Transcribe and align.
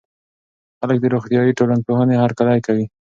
خلګ 0.79 0.97
د 1.01 1.05
روغتيائي 1.13 1.51
ټولنپوهنې 1.59 2.15
هرکلی 2.23 2.59
کوي. 2.67 2.85